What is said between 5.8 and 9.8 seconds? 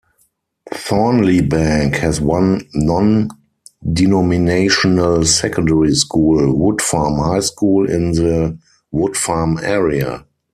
school, Woodfarm High School in the Woodfarm